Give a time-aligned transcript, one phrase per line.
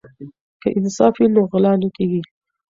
[0.61, 2.21] که انصاف وي نو غلا نه کیږي.